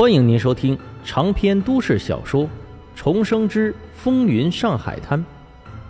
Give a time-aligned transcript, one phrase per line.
[0.00, 2.44] 欢迎您收听长篇都市小说
[2.96, 5.18] 《重生之风云上海滩》，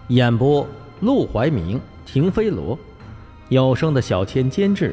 [0.09, 0.67] 演播：
[0.99, 2.77] 陆怀明、停飞罗，
[3.51, 4.93] 有声的小千监制，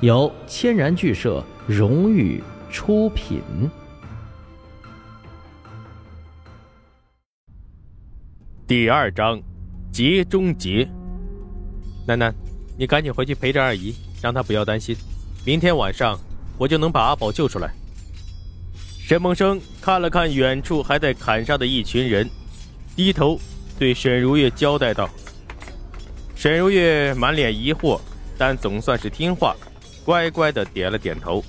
[0.00, 3.42] 由千然剧社荣誉出品。
[8.66, 9.42] 第二章，
[9.92, 10.88] 劫中劫。
[12.06, 12.34] 楠楠，
[12.78, 14.96] 你赶紧回去陪着二姨，让她不要担心。
[15.44, 16.18] 明天晚上
[16.56, 17.70] 我就能把阿宝救出来。
[19.06, 22.26] 沈梦生看了看远处还在砍杀的一群人，
[22.96, 23.38] 低头
[23.78, 25.10] 对沈如月交代道
[26.34, 28.00] ：“沈如月满脸疑惑，
[28.38, 29.54] 但总算是听话，
[30.06, 31.44] 乖乖的点了点头，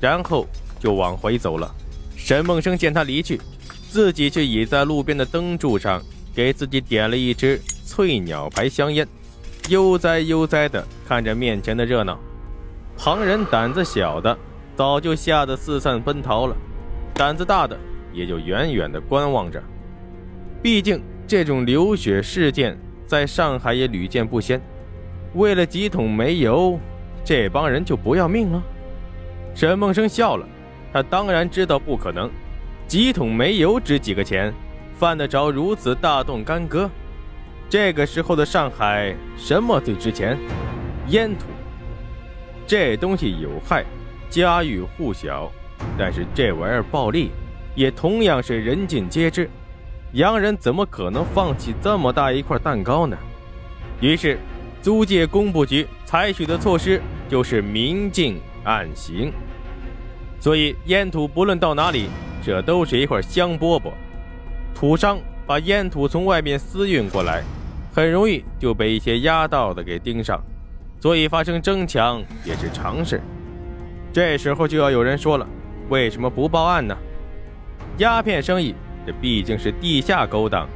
[0.00, 0.46] 然后
[0.78, 1.74] 就往回走了。”
[2.16, 3.40] 沈梦生见他离去，
[3.88, 6.00] 自己却倚在路边的灯柱上，
[6.32, 9.04] 给自己点了一支翠鸟牌香烟，
[9.68, 12.16] 悠哉悠哉的看着面前的热闹。
[12.96, 14.38] 旁人胆子小的
[14.76, 16.56] 早就吓得四散奔逃了。
[17.20, 17.78] 胆子大的
[18.14, 19.62] 也就远远的观望着，
[20.62, 24.58] 毕竟这种流血事件在上海也屡见不鲜。
[25.34, 26.80] 为了几桶煤油，
[27.22, 28.62] 这帮人就不要命了？
[29.54, 30.48] 沈梦生笑了，
[30.94, 32.30] 他当然知道不可能。
[32.86, 34.50] 几桶煤油值几个钱，
[34.98, 36.88] 犯得着如此大动干戈？
[37.68, 40.38] 这个时候的上海，什么最值钱？
[41.08, 41.44] 烟土。
[42.66, 43.84] 这东西有害，
[44.30, 45.52] 家喻户晓。
[45.98, 47.30] 但是这玩意儿暴利，
[47.74, 49.48] 也同样是人尽皆知。
[50.12, 53.16] 洋人怎么可能放弃这么大一块蛋糕呢？
[54.00, 54.38] 于是，
[54.82, 59.32] 租界工部局采取的措施就是明镜暗行。
[60.40, 62.08] 所以，烟土不论到哪里，
[62.42, 63.92] 这都是一块香饽饽。
[64.74, 67.44] 土商把烟土从外面私运过来，
[67.94, 70.42] 很容易就被一些压道的给盯上，
[70.98, 73.20] 所以发生争抢也是常事。
[74.12, 75.46] 这时候就要有人说了。
[75.90, 76.96] 为什么不报案呢？
[77.98, 78.74] 鸦片生意，
[79.04, 80.68] 这毕竟是地下勾当，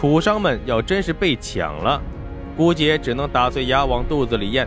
[0.00, 2.00] 土商们要真是被抢了，
[2.56, 4.66] 估计也只能打碎牙往肚子里咽。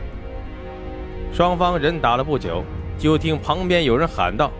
[1.33, 2.63] 双方人打了不久，
[2.99, 4.51] 就听旁边有人喊道：“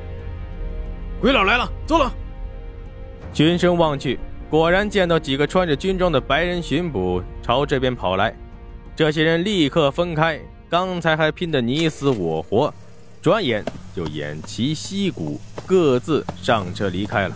[1.21, 2.11] 鬼佬来了，走了！”
[3.31, 4.19] 循声望去，
[4.49, 8.35] 果然见到几个穿着军装的白人巡捕朝这边跑来。
[8.95, 12.73] 这些人立刻分开，刚才还拼得你死我活。
[13.21, 17.35] 转眼就偃旗息鼓，各自上车离开了。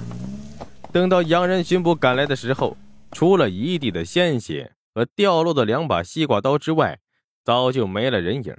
[0.94, 2.78] 等到洋人巡捕赶来的时候，
[3.12, 7.00] 除了一地的鲜血和掉落的两把西瓜刀之外，
[7.44, 8.56] 早就没了人影。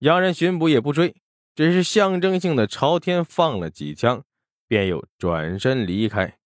[0.00, 1.14] 洋人巡捕也不追，
[1.54, 4.22] 只是象征性的朝天放了几枪，
[4.68, 6.36] 便又转身离开。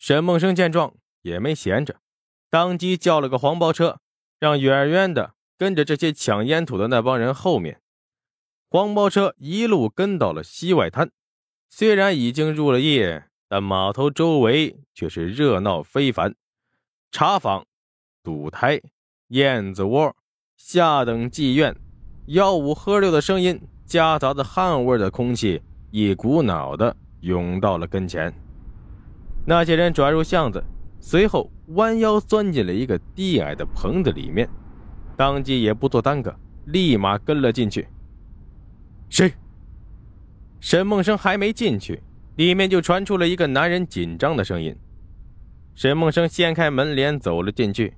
[0.00, 2.00] 沈梦生见状也没闲着，
[2.50, 4.00] 当即叫了个黄包车，
[4.40, 7.81] 让远远的跟着这些抢烟土的那帮人后面。
[8.72, 11.10] 黄包车一路跟到了西外滩，
[11.68, 16.34] 虽然已经入了夜，但码头周围却是热闹非凡。
[17.10, 17.66] 茶坊、
[18.22, 18.80] 赌台、
[19.28, 20.16] 燕子窝、
[20.56, 21.76] 下等妓院，
[22.28, 25.60] 吆五喝六的声音夹杂着汗味的空气，
[25.90, 28.32] 一股脑的涌到了跟前。
[29.44, 30.64] 那些人转入巷子，
[30.98, 34.48] 随后弯腰钻进了一个低矮的棚子里面，
[35.14, 36.34] 当即也不做耽搁，
[36.64, 37.86] 立马跟了进去。
[39.12, 39.30] 谁？
[40.58, 42.02] 沈梦生还没进去，
[42.36, 44.74] 里面就传出了一个男人紧张的声音。
[45.74, 47.92] 沈梦生掀开门帘走了进去。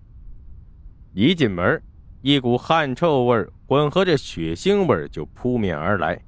[1.13, 1.81] 一进门，
[2.21, 6.21] 一股汗臭味混合着血腥味就扑面而来。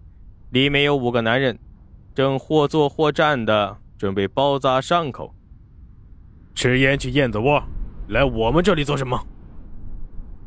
[0.50, 1.58] 里面有五个男人，
[2.14, 5.34] 正或坐或站的准备包扎伤口。
[6.54, 7.60] 吃烟去燕子窝，
[8.10, 9.20] 来我们这里做什么？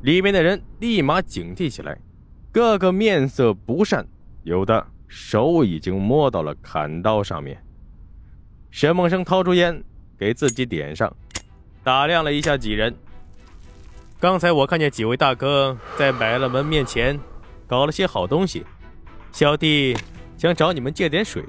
[0.03, 2.00] 里面的人立马警惕起来，
[2.53, 4.07] 个个面色不善。
[4.50, 7.64] 有的手已经摸到了砍刀上面。
[8.72, 9.84] 沈梦生掏出烟，
[10.18, 11.16] 给自己点上，
[11.84, 12.92] 打量了一下几人。
[14.20, 17.18] 刚才我看见几位大哥在百乐门面前
[17.68, 18.66] 搞了些好东西，
[19.32, 19.96] 小弟
[20.36, 21.46] 想找你们借点水。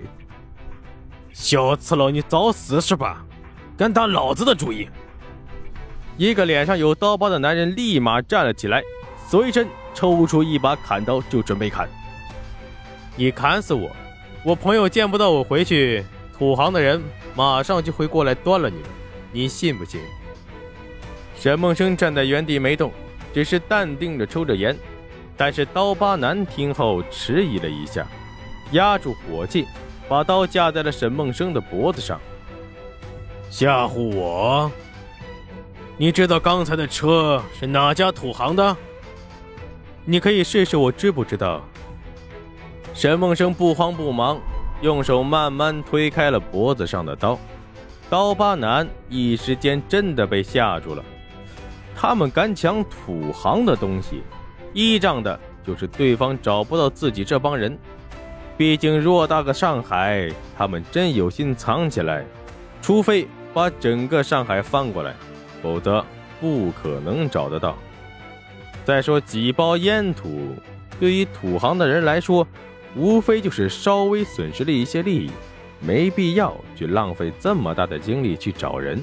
[1.32, 3.24] 小次郎，你找死是吧？
[3.78, 4.86] 敢打老子的主意！
[6.18, 8.82] 一个脸上有刀疤的男人立马站了起来，
[9.26, 11.88] 随身抽出一把砍刀就准备砍。
[13.16, 13.90] 你砍死我，
[14.44, 16.04] 我朋友见不到我回去，
[16.36, 17.02] 土行的人
[17.34, 18.84] 马上就会过来端了你们，
[19.32, 20.00] 你信不信？
[21.36, 22.92] 沈梦生站在原地没动，
[23.32, 24.76] 只是淡定着抽着烟。
[25.36, 28.06] 但是刀疤男听后迟疑了一下，
[28.72, 29.66] 压住火气，
[30.06, 32.20] 把刀架在了沈梦生的脖子上，
[33.50, 34.70] 吓唬我？
[35.96, 38.76] 你知道刚才的车是哪家土行的？
[40.04, 41.66] 你可以试试，我知不知道？
[42.92, 44.38] 沈梦生不慌不忙，
[44.82, 47.38] 用手慢慢推开了脖子上的刀。
[48.08, 51.04] 刀疤男一时间真的被吓住了。
[51.94, 54.22] 他们敢抢土行的东西，
[54.72, 57.78] 依仗的就是对方找不到自己这帮人。
[58.56, 60.28] 毕竟偌大个上海，
[60.58, 62.24] 他们真有心藏起来，
[62.82, 65.14] 除非把整个上海翻过来，
[65.62, 66.04] 否则
[66.40, 67.76] 不可能找得到。
[68.84, 70.54] 再说几包烟土，
[70.98, 72.46] 对于土行的人来说，
[72.96, 75.30] 无非就是稍微损失了一些利益，
[75.80, 79.02] 没必要去浪费这么大的精力去找人。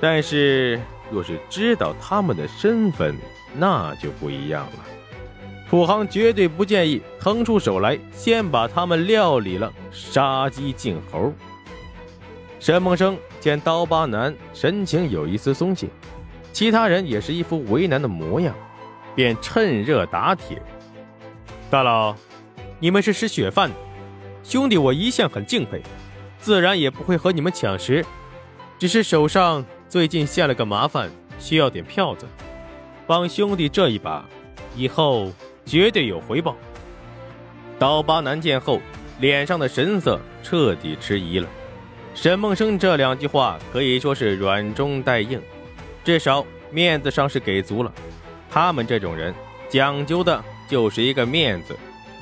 [0.00, 0.80] 但是，
[1.10, 3.16] 若是知道他们的身份，
[3.56, 4.84] 那就不一样了。
[5.70, 11.32] 土行绝对不建议腾出手来，先把他们料理了，杀鸡儆猴。
[12.60, 15.88] 沈梦生见刀疤男神情有一丝松懈，
[16.52, 18.54] 其他人也是一副为难的模样。
[19.14, 20.60] 便趁热打铁，
[21.70, 22.14] 大佬，
[22.82, 23.76] 你们是吃血饭的，
[24.42, 25.80] 兄弟我一向很敬佩，
[26.40, 28.04] 自然也不会和你们抢食，
[28.76, 31.08] 只是手上最近下了个麻烦，
[31.38, 32.26] 需要点票子，
[33.06, 34.24] 帮兄弟这一把，
[34.74, 35.30] 以后
[35.64, 36.56] 绝对有回报。
[37.78, 38.80] 刀疤男见后，
[39.20, 41.48] 脸上的神色彻底迟疑了。
[42.16, 45.40] 沈梦生这两句话可以说是软中带硬，
[46.02, 47.92] 至少面子上是给足了。
[48.50, 49.32] 他们这种人
[49.68, 51.76] 讲究的就是一个面子，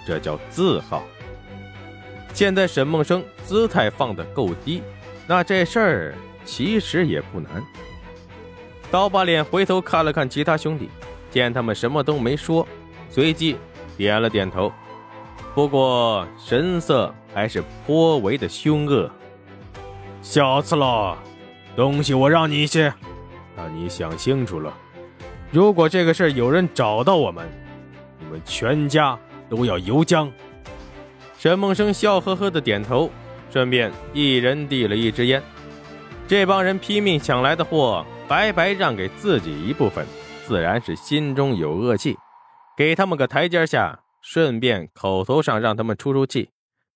[0.07, 1.03] 这叫字号。
[2.33, 4.83] 现在沈梦生姿态放得够低，
[5.27, 6.15] 那这事儿
[6.45, 7.51] 其实也不难。
[8.91, 10.89] 刀疤脸回头看了看其他兄弟，
[11.31, 12.67] 见他们什么都没说，
[13.09, 13.57] 随即
[13.97, 14.73] 点了点头，
[15.55, 19.11] 不过神色还是颇为的凶恶。
[20.23, 21.17] 下次了，
[21.75, 22.93] 东西我让你一些，
[23.57, 24.73] 那你想清楚了。
[25.51, 27.49] 如果这个事儿有人找到我们，
[28.19, 29.19] 你们全家
[29.51, 30.33] 都要游江。
[31.37, 33.11] 沈梦生笑呵呵的点头，
[33.51, 35.43] 顺便一人递了一支烟。
[36.29, 40.07] 这帮人拼命抢来的货，白白让给自己一部分，
[40.47, 42.17] 自然是心中有恶气。
[42.77, 46.51] 给他们个台阶下，顺便口头上让他们出出气，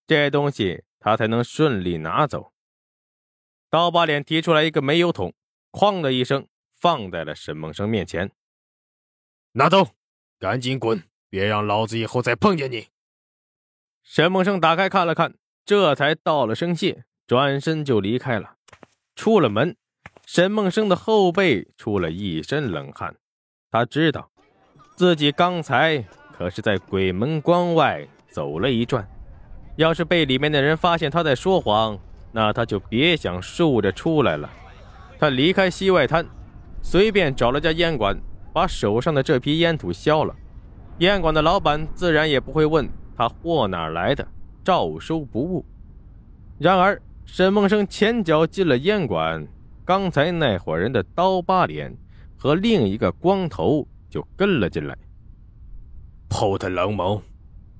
[0.06, 2.52] 这东西他才能顺利拿走。
[3.68, 5.34] 刀疤脸提出来一个煤油桶，
[5.72, 6.46] 哐的一声
[6.78, 8.30] 放在了沈梦生面前。
[9.52, 9.88] 拿走，
[10.38, 11.02] 赶紧滚！
[11.30, 12.88] 别让老子以后再碰见你。
[14.02, 15.34] 沈梦生打开看了看，
[15.64, 18.54] 这才道了声谢，转身就离开了。
[19.16, 19.76] 出了门，
[20.26, 23.16] 沈梦生的后背出了一身冷汗。
[23.70, 24.30] 他知道，
[24.96, 26.04] 自己刚才
[26.36, 29.08] 可是在鬼门关外走了一转，
[29.76, 31.98] 要是被里面的人发现他在说谎，
[32.32, 34.50] 那他就别想竖着出来了。
[35.18, 36.26] 他离开西外滩，
[36.82, 38.16] 随便找了家烟馆。
[38.52, 40.32] 把手上的这批烟土消了，
[40.98, 44.26] 烟馆的老板自然也不会问他货哪来的，
[44.62, 45.64] 照收不误。
[46.58, 49.46] 然而，沈梦生前脚进了烟馆，
[49.84, 51.92] 刚才那伙人的刀疤脸
[52.36, 54.96] 和另一个光头就跟了进来。
[56.30, 57.20] 后头冷毛，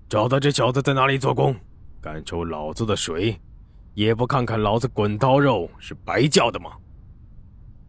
[0.09, 1.55] 找到这小子在哪里做工？
[2.01, 3.41] 敢抽老子的水，
[3.95, 6.73] 也不看看老子滚刀肉是白叫的吗？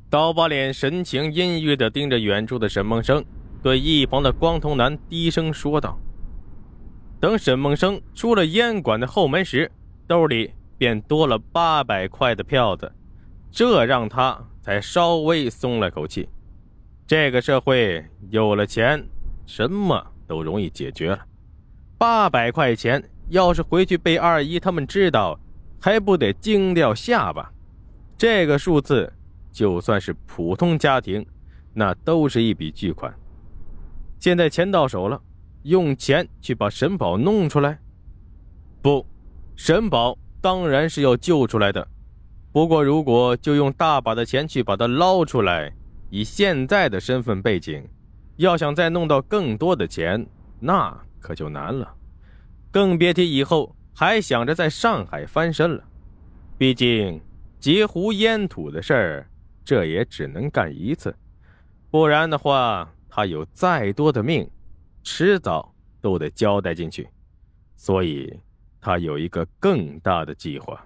[0.09, 3.23] 刀疤脸神情阴郁地盯着远处的沈梦生，
[3.65, 5.97] 对一旁的光头男低声说道
[7.19, 9.71] ：“等沈梦生出了烟馆的后门时，
[10.05, 12.91] 兜里便多了八百块的票子，
[13.49, 16.29] 这让他才稍微松了口气。
[17.07, 19.03] 这个社会有了钱，
[19.47, 21.25] 什么都容易解决了。
[21.97, 25.39] 八百块钱要是回去被二姨他们知道，
[25.81, 27.51] 还不得惊掉下巴？
[28.15, 29.11] 这个数字。”
[29.51, 31.25] 就算是普通家庭，
[31.73, 33.11] 那都是一笔巨款。
[34.25, 35.21] 现在钱到手了，
[35.61, 37.77] 用钱去把沈宝弄出来？
[38.81, 39.05] 不，
[39.55, 41.87] 沈宝当然是要救出来的。
[42.51, 45.71] 不过，如果就用大把的钱去把他捞出来，
[46.09, 47.87] 以现在的身份背景，
[48.37, 50.25] 要想再弄到更多的钱，
[50.59, 51.93] 那可就难了。
[52.71, 55.83] 更别提以后还想着在上海翻身了。
[56.57, 57.21] 毕竟
[57.59, 59.29] 截胡烟土的事儿。
[59.63, 61.15] 这也只能干一次，
[61.91, 64.45] 不然的话，他有再多的命，
[65.01, 67.07] 迟早都得交代进去。
[67.77, 68.37] 所以，
[68.81, 70.85] 他有一个更大的计划。